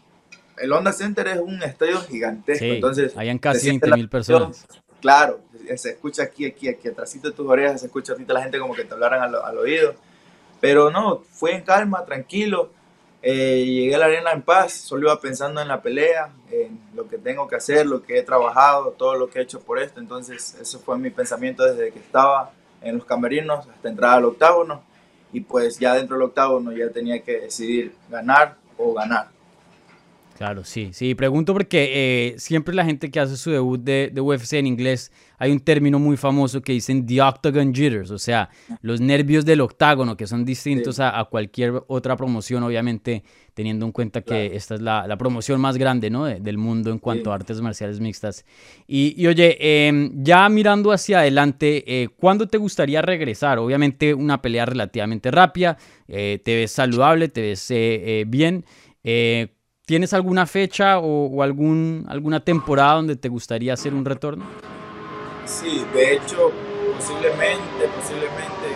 el 0.59 0.71
Honda 0.71 0.93
Center 0.93 1.27
es 1.29 1.39
un 1.39 1.63
estadio 1.63 1.99
gigantesco, 2.01 2.65
entonces... 2.65 3.17
Hayan 3.17 3.39
casi 3.39 3.69
20 3.69 3.91
mil 3.95 4.07
personas 4.07 4.67
claro, 5.05 5.39
se 5.77 5.91
escucha 5.91 6.23
aquí, 6.23 6.47
aquí, 6.47 6.67
aquí, 6.67 6.87
atrás 6.87 7.21
de 7.21 7.31
tus 7.31 7.47
orejas, 7.47 7.79
se 7.79 7.85
escucha 7.85 8.13
a 8.13 8.15
ti 8.15 8.25
la 8.27 8.41
gente 8.41 8.57
como 8.57 8.73
que 8.73 8.85
te 8.85 8.95
hablaran 8.95 9.21
al, 9.21 9.57
oído. 9.59 9.93
Pero 10.59 10.89
no, 10.89 11.21
fue 11.29 11.53
en 11.53 11.61
calma, 11.61 12.03
tranquilo. 12.05 12.71
Eh, 13.21 13.63
llegué 13.63 13.93
a 13.93 13.99
la 13.99 14.05
arena 14.05 14.31
en 14.31 14.41
paz, 14.41 14.73
solo 14.73 15.03
iba 15.03 15.21
pensando 15.21 15.61
en 15.61 15.67
la 15.67 15.79
pelea, 15.79 16.31
en 16.49 16.79
lo 16.95 17.07
que 17.07 17.19
tengo 17.19 17.47
que 17.47 17.55
hacer, 17.55 17.85
lo 17.85 18.01
que 18.01 18.17
he 18.17 18.23
trabajado, 18.23 18.95
todo 18.97 19.13
lo 19.13 19.29
que 19.29 19.37
he 19.37 19.41
hecho 19.43 19.59
por 19.59 19.77
esto. 19.77 19.99
Entonces, 19.99 20.57
eso 20.59 20.79
fue 20.79 20.97
mi 20.97 21.11
pensamiento 21.11 21.63
desde 21.63 21.91
que 21.91 21.99
estaba 21.99 22.49
en 22.81 22.95
los 22.95 23.05
camerinos 23.05 23.67
hasta 23.67 23.87
entrar 23.87 24.17
al 24.17 24.25
octágono. 24.25 24.81
Y 25.31 25.41
pues 25.41 25.77
ya 25.77 25.93
dentro 25.93 26.17
del 26.17 26.25
octágono 26.25 26.71
ya 26.71 26.89
tenía 26.89 27.21
que 27.21 27.41
decidir 27.41 27.93
ganar 28.09 28.55
o 28.75 28.91
ganar. 28.95 29.34
Claro, 30.37 30.65
sí, 30.65 30.89
sí. 30.91 31.15
Pregunto 31.15 31.53
porque 31.53 32.33
eh, 32.33 32.35
siempre 32.37 32.75
la 32.75 32.83
gente 32.83 33.09
que 33.09 33.21
hace 33.21 33.37
su 33.37 33.51
debut 33.51 33.79
de, 33.79 34.11
de, 34.13 34.19
UFC 34.19 34.53
en 34.53 34.67
inglés, 34.67 35.09
hay 35.37 35.49
un 35.49 35.61
término 35.61 35.97
muy 35.97 36.17
famoso 36.17 36.61
que 36.61 36.73
dicen 36.73 37.05
the 37.05 37.21
octagon 37.21 37.73
jitters, 37.73 38.11
o 38.11 38.19
sea, 38.19 38.49
los 38.81 38.99
nervios 38.99 39.45
del 39.45 39.61
octágono, 39.61 40.17
que 40.17 40.27
son 40.27 40.43
distintos 40.43 40.99
a, 40.99 41.25
cualquier 41.31 41.81
otra 41.87 42.17
promoción, 42.17 42.63
obviamente, 42.63 43.23
teniendo 43.53 43.85
en 43.85 43.93
cuenta 43.93 44.21
que 44.23 44.57
esta 44.57 44.75
es 44.75 44.81
la, 44.81 45.07
la, 45.07 45.17
promoción 45.17 45.61
más 45.61 45.77
grande 45.77 46.09
¿no? 46.09 46.25
del 46.25 46.57
mundo 46.57 46.91
en 46.91 46.99
cuanto 46.99 47.31
a 47.31 47.35
artes 47.35 47.61
marciales 47.61 48.01
mixtas. 48.01 48.45
Y, 48.87 49.15
y 49.17 49.27
oye, 49.27 49.57
eh, 49.61 50.09
ya 50.15 50.49
mirando 50.49 50.91
hacia 50.91 51.19
adelante, 51.19 51.83
eh, 51.87 52.09
¿cuándo 52.09 52.45
te 52.45 52.57
gustaría 52.57 53.01
regresar? 53.01 53.57
Obviamente 53.57 54.13
una 54.13 54.41
pelea 54.41 54.65
relativamente 54.65 55.31
rápida, 55.31 55.77
te 56.07 56.41
ves 56.45 56.71
saludable, 56.71 57.29
te 57.29 57.41
ves 57.41 57.73
bien. 58.27 58.65
¿Tienes 59.85 60.13
alguna 60.13 60.47
fecha 60.47 60.97
o, 60.97 61.43
algún, 61.43 62.05
alguna 62.09 62.39
temporada 62.39 62.95
donde 62.95 63.15
te 63.15 63.29
gustaría 63.29 63.73
hacer 63.73 63.93
un 63.93 64.03
retorno? 64.03 64.43
Sí, 65.45 65.85
de 65.93 66.15
hecho, 66.15 66.51
posiblemente, 66.95 67.87
posiblemente 67.95 68.67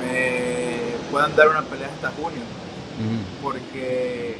me 0.00 1.10
puedan 1.10 1.34
dar 1.34 1.48
una 1.48 1.62
pelea 1.62 1.88
hasta 1.88 2.10
junio. 2.10 2.40
Porque, 3.42 4.36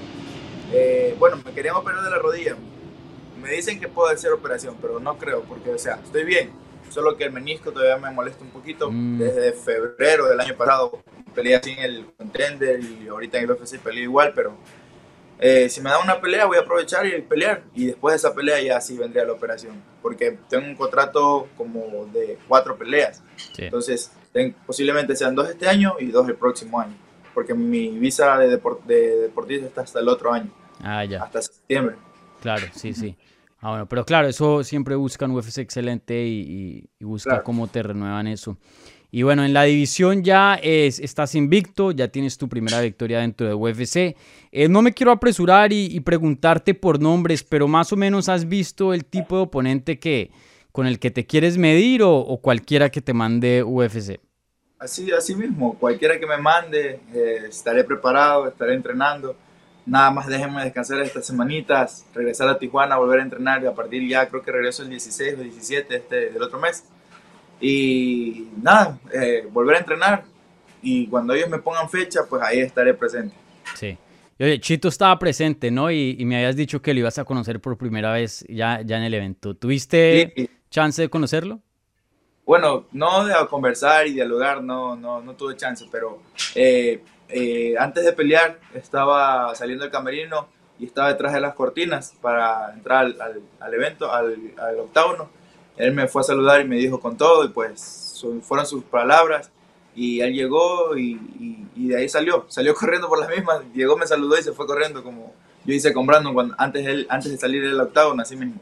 eh, 0.72 1.16
bueno, 1.18 1.40
me 1.44 1.50
querían 1.52 1.74
operar 1.74 2.04
de 2.04 2.10
la 2.10 2.18
rodilla. 2.18 2.54
Me 3.42 3.50
dicen 3.50 3.80
que 3.80 3.88
puedo 3.88 4.08
hacer 4.08 4.30
operación, 4.30 4.76
pero 4.80 5.00
no 5.00 5.18
creo, 5.18 5.42
porque, 5.42 5.70
o 5.70 5.78
sea, 5.78 5.98
estoy 6.04 6.22
bien. 6.22 6.52
Solo 6.90 7.16
que 7.16 7.24
el 7.24 7.32
menisco 7.32 7.72
todavía 7.72 7.96
me 7.96 8.14
molesta 8.14 8.44
un 8.44 8.50
poquito. 8.50 8.88
Mm. 8.88 9.18
Desde 9.18 9.52
febrero 9.52 10.28
del 10.28 10.38
año 10.38 10.54
pasado 10.56 11.02
peleé 11.34 11.56
así 11.56 11.70
en 11.72 11.80
el 11.80 12.06
contender 12.16 12.78
y 12.80 13.08
ahorita 13.08 13.38
en 13.38 13.44
el 13.44 13.50
UFC 13.50 13.78
peleé 13.78 14.04
igual, 14.04 14.32
pero 14.32 14.56
eh, 15.44 15.68
si 15.68 15.80
me 15.80 15.90
da 15.90 15.98
una 15.98 16.20
pelea 16.20 16.46
voy 16.46 16.56
a 16.56 16.60
aprovechar 16.60 17.04
y 17.04 17.20
pelear. 17.20 17.64
Y 17.74 17.86
después 17.86 18.12
de 18.12 18.16
esa 18.16 18.32
pelea 18.32 18.62
ya 18.62 18.80
sí 18.80 18.96
vendría 18.96 19.24
la 19.24 19.32
operación. 19.32 19.82
Porque 20.00 20.38
tengo 20.48 20.66
un 20.66 20.76
contrato 20.76 21.48
como 21.56 22.06
de 22.12 22.38
cuatro 22.46 22.76
peleas. 22.76 23.20
Entonces 23.58 24.12
posiblemente 24.64 25.16
sean 25.16 25.34
dos 25.34 25.50
este 25.50 25.68
año 25.68 25.96
y 25.98 26.06
dos 26.06 26.28
el 26.28 26.36
próximo 26.36 26.78
año. 26.78 26.94
Porque 27.34 27.54
mi 27.54 27.88
visa 27.98 28.38
de, 28.38 28.60
de 28.86 29.16
deportista 29.16 29.66
está 29.66 29.80
hasta 29.80 29.98
el 29.98 30.08
otro 30.08 30.32
año. 30.32 30.50
Ah, 30.80 31.04
ya. 31.04 31.24
hasta 31.24 31.42
septiembre. 31.42 31.96
Claro 32.40 32.66
sí 32.72 32.92
sí. 32.92 33.16
Ah, 33.60 33.70
bueno 33.70 33.86
pero 33.86 34.04
claro 34.04 34.28
eso 34.28 34.62
siempre 34.64 34.94
buscan 34.94 35.30
UFC 35.30 35.58
excelente 35.58 36.24
y, 36.24 36.88
y, 36.98 37.04
busca 37.04 37.42
cómo 37.42 37.68
te 37.68 37.82
renuevan 37.82 38.26
eso 38.26 38.58
y 39.14 39.24
bueno, 39.24 39.44
en 39.44 39.52
la 39.52 39.64
división 39.64 40.24
ya 40.24 40.54
es, 40.54 40.98
estás 40.98 41.34
invicto, 41.34 41.90
ya 41.90 42.08
tienes 42.08 42.38
tu 42.38 42.48
primera 42.48 42.80
victoria 42.80 43.20
dentro 43.20 43.46
de 43.46 43.52
UFC. 43.52 44.16
Eh, 44.50 44.68
no 44.70 44.80
me 44.80 44.94
quiero 44.94 45.12
apresurar 45.12 45.70
y, 45.70 46.00
preguntarte 46.00 46.72
por 46.72 46.98
nombres, 46.98 47.44
pero 47.44 47.68
más 47.68 47.92
o 47.92 47.96
menos 47.96 48.30
has 48.30 48.48
visto 48.48 48.94
el 48.94 49.04
tipo 49.04 49.36
de 49.36 49.42
oponente 49.42 49.98
que, 49.98 50.30
con 50.72 50.86
el 50.86 50.98
que 50.98 51.10
te 51.10 51.26
quieres 51.26 51.58
medir 51.58 52.00
o, 52.02 52.38
cualquiera 52.40 52.88
que 52.88 53.02
te 53.02 53.12
mande 53.12 53.62
UFC. 53.62 54.18
Así, 54.78 55.12
así 55.12 55.34
mismo, 55.34 55.78
cualquiera 55.78 56.18
que 56.18 56.26
me 56.26 56.38
mande, 56.38 57.00
eh, 57.12 57.42
estaré 57.50 57.84
preparado, 57.84 58.48
estaré 58.48 58.72
entrenando. 58.72 59.36
Nada 59.84 60.10
más 60.10 60.26
déjenme 60.26 60.64
descansar 60.64 61.02
estas 61.02 61.26
semanitas, 61.26 62.06
regresar 62.14 62.48
a 62.48 62.58
Tijuana, 62.58 62.96
volver 62.96 63.20
a 63.20 63.24
entrenar 63.24 63.62
y 63.62 63.66
a 63.66 63.74
partir 63.74 64.08
ya 64.08 64.26
creo 64.30 64.42
que 64.42 64.52
regreso 64.52 64.82
el 64.82 64.88
16 64.88 65.34
o 65.34 65.42
17 65.42 65.96
este, 65.96 66.30
del 66.30 66.42
otro 66.42 66.58
mes 66.58 66.84
y 67.62 68.48
nada, 68.60 68.98
eh, 69.14 69.46
volver 69.50 69.76
a 69.76 69.78
entrenar. 69.78 70.24
Y 70.82 71.06
cuando 71.06 71.32
ellos 71.32 71.48
me 71.48 71.60
pongan 71.60 71.88
fecha, 71.88 72.22
pues 72.28 72.42
ahí 72.42 72.58
estaré 72.58 72.92
presente. 72.92 73.34
Sí. 73.76 73.96
oye, 74.40 74.60
Chito 74.60 74.88
estaba 74.88 75.16
presente, 75.18 75.70
¿no? 75.70 75.90
Y, 75.92 76.22
me 76.24 76.36
habías 76.36 76.56
dicho 76.56 76.82
que 76.82 76.92
lo 76.92 77.00
ibas 77.00 77.18
a 77.18 77.24
conocer 77.24 77.60
por 77.60 77.78
primera 77.78 78.12
vez 78.12 78.44
ya, 78.48 78.80
ya 78.82 78.96
en 78.96 79.04
el 79.04 79.14
evento. 79.14 79.54
¿Tuviste 79.54 80.50
chance 80.70 81.00
de 81.00 81.08
conocerlo? 81.08 81.60
Bueno, 82.44 82.86
no 82.90 83.24
de 83.24 83.34
conversar 83.48 84.08
y 84.08 84.14
dialogar, 84.14 84.64
no, 84.64 84.96
no, 84.96 85.22
no 85.22 85.34
tuve 85.34 85.56
chance, 85.56 85.86
pero 85.92 86.20
eh, 86.56 87.00
eh, 87.28 87.74
antes 87.78 88.04
de 88.04 88.12
pelear 88.12 88.58
estaba 88.74 89.54
saliendo 89.54 89.84
del 89.84 89.92
camerino 89.92 90.48
y 90.80 90.86
estaba 90.86 91.08
detrás 91.08 91.32
de 91.32 91.40
las 91.40 91.54
cortinas 91.54 92.14
para 92.20 92.72
entrar 92.74 93.04
al, 93.04 93.42
al, 93.60 93.74
evento, 93.74 94.12
al, 94.12 94.36
al 94.58 94.80
octágono 94.80 95.30
él 95.76 95.92
me 95.92 96.08
fue 96.08 96.22
a 96.22 96.24
saludar 96.24 96.60
y 96.60 96.64
me 96.64 96.76
dijo 96.76 97.00
con 97.00 97.16
todo 97.16 97.44
y 97.44 97.48
pues 97.48 98.24
fueron 98.42 98.66
sus 98.66 98.84
palabras 98.84 99.50
y 99.94 100.20
él 100.20 100.32
llegó 100.32 100.96
y, 100.96 101.18
de 101.74 101.96
ahí 101.96 102.08
salió, 102.08 102.46
salió 102.48 102.74
corriendo 102.78 103.08
por 103.08 103.18
las 103.18 103.28
mismas, 103.28 103.62
llegó, 103.74 103.96
me 103.96 104.06
saludó 104.06 104.38
y 104.38 104.42
se 104.42 104.52
fue 104.52 104.66
corriendo 104.66 105.02
como 105.02 105.34
yo 105.64 105.74
hice 105.74 105.92
con 105.92 106.06
Brandon 106.06 106.34
cuando, 106.34 106.54
antes, 106.58 106.86
él, 106.86 107.06
antes 107.08 107.30
de 107.30 107.38
salir 107.38 107.62
del 107.62 107.80
octavo, 107.80 108.18
así 108.20 108.34
mismo. 108.34 108.60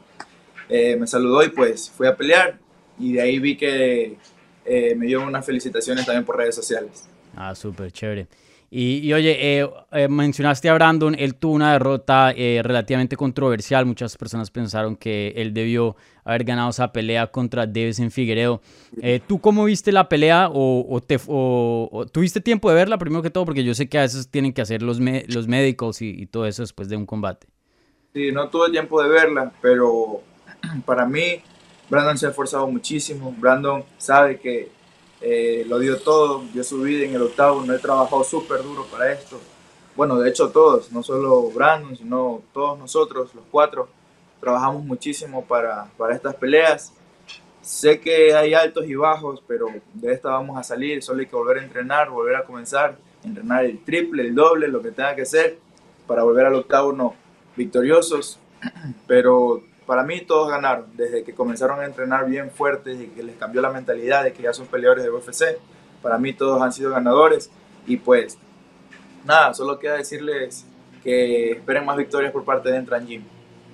Eh, 0.69 0.95
me 0.95 1.07
saludó 1.07 1.43
y 1.43 1.49
pues 1.49 1.89
fui 1.89 2.07
a 2.07 2.15
pelear 2.15 2.59
y 2.99 3.13
de 3.13 3.21
ahí 3.21 3.39
vi 3.39 3.57
que 3.57 4.17
eh, 4.65 4.95
me 4.95 5.07
dio 5.07 5.21
unas 5.23 5.45
felicitaciones 5.45 6.05
también 6.05 6.23
por 6.23 6.37
redes 6.37 6.55
sociales. 6.55 7.07
Ah, 7.35 7.55
súper 7.55 7.91
chévere. 7.91 8.27
Y, 8.73 9.11
oye, 9.11 9.59
eh, 9.59 9.69
eh, 9.91 10.07
mencionaste 10.07 10.69
a 10.69 10.73
Brandon, 10.73 11.13
él 11.19 11.35
tuvo 11.35 11.55
una 11.55 11.73
derrota 11.73 12.31
eh, 12.33 12.61
relativamente 12.63 13.17
controversial. 13.17 13.85
Muchas 13.85 14.15
personas 14.15 14.49
pensaron 14.49 14.95
que 14.95 15.33
él 15.35 15.53
debió 15.53 15.97
haber 16.23 16.45
ganado 16.45 16.69
esa 16.69 16.93
pelea 16.93 17.27
contra 17.27 17.65
en 17.65 18.11
Figueredo. 18.11 18.61
¿Tú 19.27 19.41
cómo 19.41 19.65
viste 19.65 19.91
la 19.91 20.07
pelea 20.07 20.49
o, 20.53 21.01
te, 21.05 21.19
tuviste 22.13 22.39
tiempo 22.39 22.69
de 22.69 22.75
verla 22.75 22.97
primero 22.97 23.21
que 23.21 23.29
todo? 23.29 23.43
Porque 23.43 23.65
yo 23.65 23.73
sé 23.73 23.89
que 23.89 23.97
a 23.97 24.03
veces 24.03 24.29
tienen 24.29 24.53
que 24.53 24.61
hacer 24.61 24.81
los, 24.81 25.01
los 25.01 25.47
médicos 25.49 26.01
y, 26.01 26.09
y 26.09 26.27
todo 26.27 26.45
eso 26.45 26.63
después 26.63 26.87
de 26.87 26.95
un 26.95 27.05
combate. 27.05 27.47
Sí, 28.13 28.31
no 28.31 28.47
tuve 28.47 28.71
tiempo 28.71 29.03
de 29.03 29.09
verla, 29.09 29.51
pero 29.61 30.21
para 30.85 31.05
mí 31.05 31.41
Brandon 31.89 32.17
se 32.17 32.25
ha 32.25 32.29
esforzado 32.29 32.67
muchísimo. 32.67 33.35
Brandon 33.37 33.83
sabe 33.97 34.39
que 34.39 34.69
eh, 35.21 35.65
lo 35.67 35.77
dio 35.77 35.99
todo, 35.99 36.43
dio 36.51 36.63
su 36.63 36.81
vida 36.81 37.05
en 37.05 37.13
el 37.13 37.21
octavo, 37.21 37.61
no 37.61 37.73
he 37.73 37.79
trabajado 37.79 38.23
súper 38.23 38.63
duro 38.63 38.85
para 38.85 39.11
esto. 39.13 39.39
Bueno, 39.95 40.17
de 40.19 40.29
hecho 40.29 40.49
todos, 40.49 40.91
no 40.91 41.03
solo 41.03 41.51
Brandon, 41.51 41.95
sino 41.95 42.41
todos 42.53 42.79
nosotros, 42.79 43.33
los 43.35 43.43
cuatro, 43.51 43.87
trabajamos 44.39 44.83
muchísimo 44.83 45.45
para, 45.45 45.85
para 45.97 46.15
estas 46.15 46.35
peleas. 46.35 46.93
Sé 47.61 47.99
que 47.99 48.33
hay 48.33 48.55
altos 48.55 48.87
y 48.87 48.95
bajos, 48.95 49.43
pero 49.47 49.67
de 49.93 50.11
esta 50.11 50.29
vamos 50.31 50.57
a 50.57 50.63
salir, 50.63 51.03
solo 51.03 51.19
hay 51.19 51.27
que 51.27 51.35
volver 51.35 51.59
a 51.59 51.63
entrenar, 51.63 52.09
volver 52.09 52.35
a 52.37 52.43
comenzar, 52.43 52.97
entrenar 53.23 53.65
el 53.65 53.83
triple, 53.83 54.23
el 54.23 54.33
doble, 54.33 54.67
lo 54.67 54.81
que 54.81 54.91
tenga 54.91 55.15
que 55.15 55.25
ser, 55.25 55.59
para 56.07 56.23
volver 56.23 56.47
al 56.47 56.55
octavo 56.55 56.91
no 56.91 57.13
victoriosos, 57.55 58.39
pero 59.07 59.61
para 59.91 60.03
mí 60.03 60.21
todos 60.21 60.49
ganaron, 60.49 60.85
desde 60.95 61.21
que 61.21 61.33
comenzaron 61.33 61.81
a 61.81 61.85
entrenar 61.85 62.25
bien 62.25 62.49
fuertes 62.49 62.97
y 62.97 63.07
que 63.07 63.23
les 63.23 63.35
cambió 63.35 63.61
la 63.61 63.71
mentalidad 63.71 64.23
de 64.23 64.31
que 64.31 64.43
ya 64.43 64.53
son 64.53 64.67
peleadores 64.67 65.03
de 65.03 65.09
UFC, 65.09 65.59
para 66.01 66.17
mí 66.17 66.31
todos 66.31 66.61
han 66.61 66.71
sido 66.71 66.91
ganadores 66.91 67.51
y 67.85 67.97
pues 67.97 68.37
nada, 69.25 69.53
solo 69.53 69.79
queda 69.79 69.97
decirles 69.97 70.65
que 71.03 71.51
esperen 71.51 71.83
más 71.83 71.97
victorias 71.97 72.31
por 72.31 72.45
parte 72.45 72.71
de 72.71 72.77
Entran 72.77 73.05
Gym. 73.05 73.21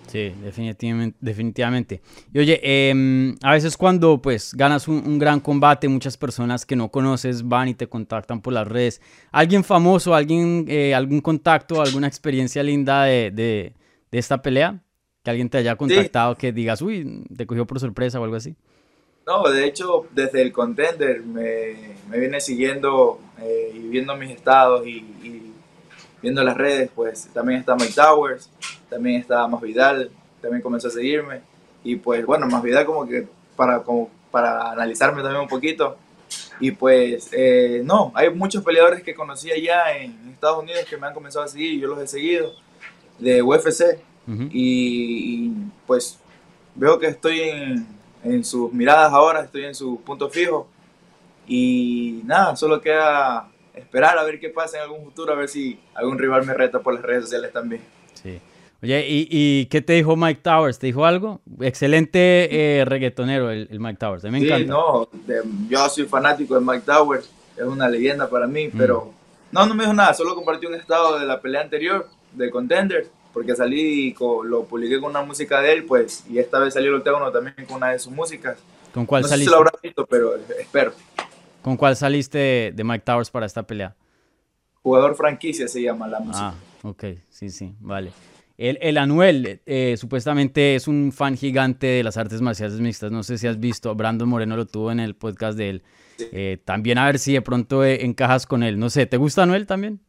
Sí, 0.07 0.33
definitivamente. 0.41 1.15
definitivamente. 1.21 2.01
Y 2.33 2.39
oye, 2.39 2.61
em, 2.63 3.35
a 3.43 3.51
veces 3.51 3.77
cuando 3.77 4.19
pues 4.19 4.55
ganas 4.55 4.87
un, 4.87 5.19
gran 5.19 5.39
combate, 5.39 5.87
muchas 5.87 6.17
personas 6.17 6.65
que 6.65 6.75
no 6.75 6.89
conoces 6.89 7.47
van 7.47 7.67
y 7.67 7.75
te 7.75 7.85
contactan 7.85 8.41
por 8.41 8.53
las 8.53 8.67
redes. 8.67 9.03
¿Alguien 9.31 9.63
famoso, 9.63 10.15
alguien, 10.15 10.65
eh, 10.67 10.95
algún 10.95 11.21
contacto, 11.21 11.79
alguna 11.79 12.07
experiencia 12.07 12.63
linda 12.63 13.03
de, 13.03 13.29
de, 13.29 13.75
de 14.09 14.17
esta 14.17 14.41
pelea? 14.41 14.81
Que 15.27 15.31
alguien 15.31 15.49
te 15.49 15.57
haya 15.57 15.75
contactado 15.75 16.37
que 16.37 16.53
digas, 16.53 16.81
uy, 16.81 17.25
te 17.35 17.45
cogió 17.45 17.65
por 17.65 17.81
sorpresa 17.81 18.17
o 18.17 18.23
algo 18.23 18.37
así. 18.37 18.55
No, 19.25 19.43
de 19.43 19.65
hecho, 19.65 20.07
desde 20.11 20.41
el 20.41 20.53
contender 20.53 21.21
me, 21.21 21.97
me 22.09 22.17
viene 22.17 22.39
siguiendo 22.39 23.19
eh, 23.41 23.73
y 23.73 23.79
viendo 23.89 24.15
mis 24.15 24.31
estados 24.31 24.87
y, 24.87 25.51
viendo 26.21 26.41
las 26.45 26.55
redes, 26.55 26.89
pues 26.95 27.27
también 27.33 27.59
está 27.59 27.75
Mike 27.75 27.91
Towers, 27.93 28.49
también 28.89 29.19
está 29.19 29.45
Más 29.49 29.59
Vidal, 29.59 30.09
también 30.41 30.61
comenzó 30.61 30.87
a 30.87 30.91
seguirme. 30.91 31.41
Y 31.83 31.97
pues 31.97 32.25
bueno, 32.25 32.47
Más 32.47 32.63
Vidal 32.63 32.85
como 32.85 33.05
que 33.05 33.27
para, 33.57 33.83
como 33.83 34.09
para 34.31 34.71
analizarme 34.71 35.21
también 35.23 35.41
un 35.41 35.49
poquito. 35.49 35.97
Y 36.61 36.71
pues 36.71 37.31
eh, 37.33 37.81
no, 37.83 38.13
hay 38.15 38.29
muchos 38.29 38.63
peleadores 38.63 39.03
que 39.03 39.13
conocí 39.13 39.51
allá 39.51 39.97
en 39.97 40.29
Estados 40.29 40.63
Unidos 40.63 40.85
que 40.89 40.95
me 40.95 41.05
han 41.05 41.13
comenzado 41.13 41.43
a 41.43 41.49
seguir 41.49 41.81
yo 41.81 41.89
los 41.89 41.99
he 41.99 42.07
seguido 42.07 42.53
de 43.19 43.41
UFC 43.41 44.06
y, 44.51 45.51
pues 45.85 46.19
veo 46.75 46.99
que 46.99 47.07
estoy 47.07 47.39
en, 47.41 47.87
en 48.23 48.43
sus 48.43 48.71
miradas 48.73 49.13
ahora, 49.13 49.41
estoy 49.41 49.65
en 49.65 49.75
su 49.75 50.01
punto 50.01 50.29
fijo. 50.29 50.67
Y 51.47 52.21
nada, 52.25 52.55
solo 52.55 52.81
queda 52.81 53.49
esperar 53.73 54.17
a 54.17 54.23
ver 54.23 54.39
qué 54.39 54.49
pasa 54.49 54.77
en 54.77 54.83
algún 54.83 55.03
futuro, 55.03 55.31
a 55.31 55.35
ver 55.35 55.47
si 55.47 55.79
algún 55.93 56.17
rival 56.17 56.45
me 56.45 56.53
reta 56.53 56.79
por 56.79 56.93
las 56.93 57.03
redes 57.03 57.23
sociales 57.23 57.53
también. 57.53 57.81
Sí. 58.13 58.39
Oye, 58.83 59.05
¿y, 59.07 59.65
qué 59.67 59.81
te 59.81 59.93
dijo 59.93 60.15
Mike 60.15 60.41
Towers? 60.43 60.77
¿Te 60.77 60.87
dijo 60.87 61.05
algo? 61.05 61.41
Excelente 61.61 62.79
eh, 62.79 62.85
reggaetonero 62.85 63.49
el, 63.49 63.79
Mike 63.79 63.97
Towers, 63.97 64.23
me 64.25 64.39
sí, 64.39 64.45
encanta. 64.45 64.71
no, 64.71 65.09
yo 65.67 65.89
soy 65.89 66.05
fanático 66.05 66.53
de 66.53 66.61
Mike 66.61 66.83
Towers, 66.85 67.27
es 67.55 67.63
una 67.63 67.89
leyenda 67.89 68.29
para 68.29 68.45
mí, 68.45 68.67
mm. 68.67 68.77
pero 68.77 69.11
no, 69.51 69.65
no 69.65 69.73
me 69.73 69.83
dijo 69.83 69.95
nada, 69.95 70.13
solo 70.13 70.35
compartí 70.35 70.67
un 70.67 70.75
estado 70.75 71.17
de 71.17 71.25
la 71.25 71.41
pelea 71.41 71.61
anterior 71.61 72.07
de 72.33 72.51
Contenders, 72.51 73.09
porque 73.37 73.55
salí 73.55 74.07
y 74.07 74.15
lo 74.45 74.63
publiqué 74.63 74.99
con 74.99 75.11
una 75.11 75.21
música 75.21 75.61
de 75.61 75.71
él, 75.71 75.85
pues, 75.85 76.23
y 76.27 76.39
esta 76.39 76.57
vez 76.57 76.73
salió 76.73 76.89
el 76.89 76.95
octágono 76.95 77.31
también 77.31 77.53
con 77.67 77.77
una 77.77 77.89
de 77.89 77.99
sus 77.99 78.11
músicas. 78.11 78.57
¿Con 78.91 79.05
cuál 79.05 79.21
no 79.21 79.27
saliste? 79.27 79.45
Sé 79.45 79.49
si 79.49 79.51
lo 79.51 79.57
habrá 79.57 79.79
visto, 79.83 80.07
pero 80.07 80.35
espero. 80.59 80.91
¿Con 81.61 81.77
cuál 81.77 81.95
saliste 81.95 82.73
de 82.73 82.83
Mike 82.83 83.03
Towers 83.05 83.29
para 83.29 83.45
esta 83.45 83.61
pelea? 83.61 83.95
Jugador 84.81 85.15
franquicia 85.15 85.67
se 85.67 85.83
llama 85.83 86.07
la 86.07 86.19
música. 86.19 86.47
Ah, 86.47 86.55
ok, 86.81 87.03
sí, 87.29 87.51
sí, 87.51 87.75
vale. 87.79 88.11
El, 88.57 88.79
el 88.81 88.97
Anuel 88.97 89.61
eh, 89.67 89.97
supuestamente 89.99 90.73
es 90.73 90.87
un 90.87 91.11
fan 91.11 91.37
gigante 91.37 91.85
de 91.85 92.03
las 92.03 92.17
artes 92.17 92.41
marciales 92.41 92.79
mixtas. 92.79 93.11
No 93.11 93.21
sé 93.21 93.37
si 93.37 93.45
has 93.45 93.59
visto, 93.59 93.93
Brandon 93.93 94.27
Moreno 94.27 94.57
lo 94.57 94.65
tuvo 94.65 94.91
en 94.91 94.99
el 94.99 95.15
podcast 95.15 95.59
de 95.59 95.69
él. 95.69 95.83
Eh, 96.17 96.57
también 96.65 96.97
a 96.97 97.05
ver 97.05 97.19
si 97.19 97.33
de 97.33 97.43
pronto 97.43 97.85
eh, 97.85 98.03
encajas 98.03 98.47
con 98.47 98.63
él. 98.63 98.79
No 98.79 98.89
sé, 98.89 99.05
¿te 99.05 99.17
gusta 99.17 99.43
Anuel 99.43 99.67
también? 99.67 99.99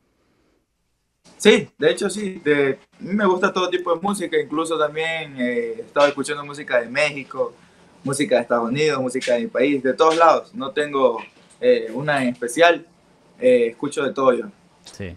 Sí, 1.37 1.69
de 1.79 1.91
hecho 1.91 2.09
sí. 2.11 2.41
De, 2.45 2.79
me 3.01 3.27
gusta 3.27 3.53
todo 3.53 3.69
tipo 3.69 3.95
de 3.95 4.01
música. 4.01 4.37
Incluso 4.41 4.79
también 4.79 5.41
he 5.41 5.81
estado 5.81 6.09
escuchando 6.09 6.45
música 6.45 6.81
de 6.81 6.89
México, 6.89 7.55
música 8.03 8.37
de 8.37 8.43
Estados 8.43 8.69
Unidos, 8.69 9.01
música 9.01 9.35
de 9.35 9.41
mi 9.41 9.47
país, 9.47 9.83
de 9.83 9.95
todos 9.95 10.17
lados. 10.17 10.55
No 10.55 10.71
tengo 10.73 11.19
una 11.95 12.23
en 12.23 12.31
especial. 12.31 12.87
escucho 13.39 14.03
de 14.03 14.13
todo 14.13 14.33
yo. 14.33 14.47
Sí. 14.85 15.17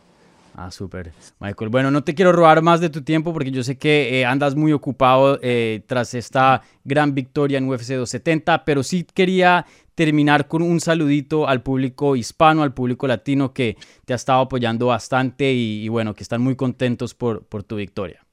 Ah, 0.55 0.69
súper. 0.69 1.13
Michael, 1.39 1.69
bueno, 1.69 1.91
no 1.91 2.03
te 2.03 2.13
quiero 2.13 2.33
robar 2.33 2.61
más 2.61 2.81
de 2.81 2.89
tu 2.89 3.01
tiempo 3.01 3.31
porque 3.31 3.51
yo 3.51 3.63
sé 3.63 3.77
que 3.77 4.19
eh, 4.19 4.25
andas 4.25 4.55
muy 4.55 4.73
ocupado 4.73 5.39
eh, 5.41 5.81
tras 5.87 6.13
esta 6.13 6.61
gran 6.83 7.15
victoria 7.15 7.57
en 7.57 7.69
UFC 7.69 7.93
270, 7.93 8.65
pero 8.65 8.83
sí 8.83 9.05
quería 9.13 9.65
terminar 9.95 10.48
con 10.48 10.62
un 10.62 10.79
saludito 10.79 11.48
al 11.48 11.62
público 11.62 12.15
hispano, 12.15 12.63
al 12.63 12.74
público 12.74 13.07
latino 13.07 13.53
que 13.53 13.77
te 14.05 14.13
ha 14.13 14.15
estado 14.15 14.41
apoyando 14.41 14.88
bastante 14.88 15.51
y, 15.51 15.88
bueno, 15.89 16.13
que 16.13 16.24
están 16.24 16.41
muy 16.41 16.55
contentos 16.55 17.13
por, 17.13 17.43
por 17.43 17.63
tu 17.63 17.75
victoria. 17.75 18.25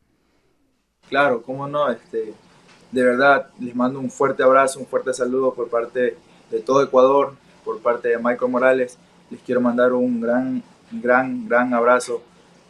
Claro, 1.09 1.43
cómo 1.43 1.67
no, 1.67 1.91
este, 1.91 2.35
de 2.93 3.03
verdad 3.03 3.49
les 3.61 3.75
mando 3.75 3.99
un 3.99 4.11
fuerte 4.11 4.43
abrazo, 4.43 4.79
un 4.79 4.87
fuerte 4.87 5.13
saludo 5.15 5.55
por 5.55 5.69
parte 5.69 6.17
de 6.51 6.61
todo 6.61 6.83
Ecuador, 6.83 7.35
por 7.65 7.81
parte 7.81 8.09
de 8.09 8.19
Michael 8.19 8.51
Morales. 8.51 8.99
Les 9.31 9.41
quiero 9.41 9.61
mandar 9.61 9.93
un 9.93 10.21
gran 10.21 10.63
gran, 10.91 11.49
gran 11.49 11.75
abrazo. 11.75 12.23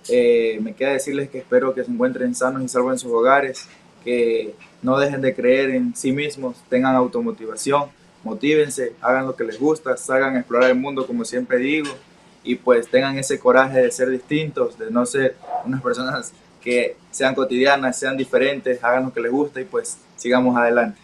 Eh, 0.08 0.58
me 0.62 0.74
queda 0.74 0.92
decirles 0.92 1.28
que 1.28 1.38
espero 1.38 1.74
que 1.74 1.84
se 1.84 1.90
encuentren 1.90 2.34
sanos 2.34 2.62
y 2.62 2.68
salvos 2.68 2.94
en 2.94 2.98
sus 2.98 3.12
hogares, 3.12 3.68
que 4.04 4.54
no 4.82 4.98
dejen 4.98 5.20
de 5.20 5.34
creer 5.34 5.70
en 5.70 5.94
sí 5.94 6.12
mismos, 6.12 6.56
tengan 6.68 6.94
automotivación, 6.94 7.86
motívense, 8.28 8.94
hagan 9.00 9.26
lo 9.26 9.34
que 9.34 9.44
les 9.44 9.58
gusta, 9.58 9.96
salgan 9.96 10.36
a 10.36 10.40
explorar 10.40 10.70
el 10.70 10.76
mundo 10.76 11.06
como 11.06 11.24
siempre 11.24 11.58
digo, 11.58 11.90
y 12.44 12.54
pues 12.54 12.88
tengan 12.88 13.18
ese 13.18 13.38
coraje 13.38 13.80
de 13.80 13.90
ser 13.90 14.08
distintos, 14.10 14.78
de 14.78 14.90
no 14.90 15.04
ser 15.06 15.36
unas 15.64 15.82
personas 15.82 16.32
que 16.62 16.96
sean 17.10 17.34
cotidianas, 17.34 17.98
sean 17.98 18.16
diferentes, 18.16 18.82
hagan 18.82 19.04
lo 19.04 19.12
que 19.12 19.20
les 19.20 19.32
gusta 19.32 19.60
y 19.60 19.64
pues 19.64 19.98
sigamos 20.16 20.56
adelante. 20.56 21.00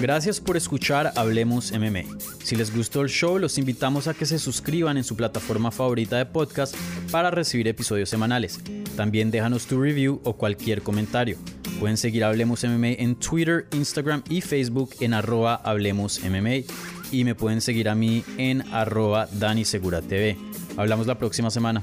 Gracias 0.00 0.38
por 0.38 0.58
escuchar 0.58 1.14
Hablemos 1.16 1.72
MMA. 1.72 2.02
Si 2.42 2.56
les 2.56 2.76
gustó 2.76 3.00
el 3.00 3.08
show, 3.08 3.38
los 3.38 3.56
invitamos 3.56 4.06
a 4.06 4.12
que 4.12 4.26
se 4.26 4.38
suscriban 4.38 4.98
en 4.98 5.04
su 5.04 5.16
plataforma 5.16 5.70
favorita 5.70 6.18
de 6.18 6.26
podcast 6.26 6.76
para 7.10 7.30
recibir 7.30 7.68
episodios 7.68 8.10
semanales. 8.10 8.60
También 8.96 9.30
déjanos 9.30 9.66
tu 9.66 9.80
review 9.80 10.20
o 10.24 10.34
cualquier 10.34 10.82
comentario. 10.82 11.36
Pueden 11.80 11.96
seguir 11.96 12.24
Hablemos 12.24 12.64
MMA 12.64 12.92
en 12.98 13.16
Twitter, 13.16 13.66
Instagram 13.72 14.22
y 14.28 14.40
Facebook 14.40 14.90
en 15.00 15.14
arroba 15.14 15.54
Hablemos. 15.56 16.20
Y 17.10 17.24
me 17.24 17.34
pueden 17.34 17.60
seguir 17.60 17.88
a 17.88 17.94
mí 17.94 18.24
en 18.38 18.62
arroba 18.72 19.28
Dani 19.32 19.64
Segura 19.64 20.00
TV. 20.00 20.36
Hablamos 20.76 21.06
la 21.06 21.18
próxima 21.18 21.50
semana. 21.50 21.82